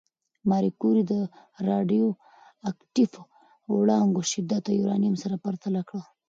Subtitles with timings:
[0.49, 1.13] ماري کوري د
[1.69, 3.11] راډیواکټیف
[3.75, 5.99] وړانګو شدت د یورانیم سره پرتله کړ.